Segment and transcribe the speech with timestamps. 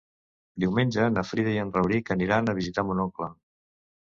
[0.63, 3.31] Diumenge na Frida i en Rauric aniran a visitar mon oncle.